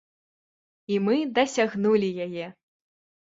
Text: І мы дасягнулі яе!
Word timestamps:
І 0.95 0.97
мы 1.07 1.15
дасягнулі 1.35 2.09
яе! 2.25 2.45